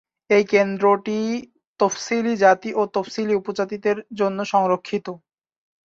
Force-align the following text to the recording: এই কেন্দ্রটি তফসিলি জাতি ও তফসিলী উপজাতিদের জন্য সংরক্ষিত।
এই 0.29 0.43
কেন্দ্রটি 0.45 1.19
তফসিলি 1.79 2.33
জাতি 2.37 2.69
ও 2.73 2.81
তফসিলী 2.95 3.33
উপজাতিদের 3.35 3.97
জন্য 4.19 4.39
সংরক্ষিত। 4.45 5.07